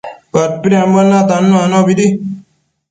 [0.31, 2.07] padpidembuen natannu anobidi